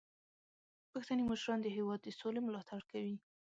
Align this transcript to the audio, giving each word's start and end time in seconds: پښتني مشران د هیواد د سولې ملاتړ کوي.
پښتني 0.91 1.23
مشران 1.31 1.59
د 1.63 1.67
هیواد 1.77 1.99
د 2.03 2.07
سولې 2.19 2.41
ملاتړ 2.47 2.79
کوي. 2.91 3.15